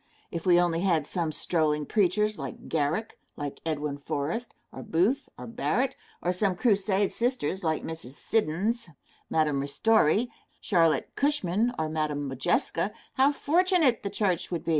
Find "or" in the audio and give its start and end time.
4.71-4.81, 5.37-5.45, 6.23-6.33, 11.77-11.87